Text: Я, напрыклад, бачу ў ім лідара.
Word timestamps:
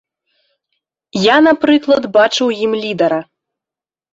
Я, 1.25 1.35
напрыклад, 1.47 2.03
бачу 2.17 2.39
ў 2.45 2.51
ім 2.69 2.77
лідара. 2.87 3.21